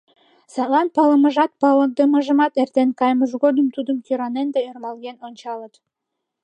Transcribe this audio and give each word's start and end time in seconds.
Садлан 0.53 0.87
палымыжат, 0.95 1.51
палыдымыжат 1.61 2.53
эртен 2.61 2.89
кайымышт 2.99 3.35
годым 3.43 3.67
тудым 3.75 3.97
кӧранен 4.05 4.47
да 4.53 4.59
ӧрмалген 4.69 5.17
ончалыт. 5.27 5.73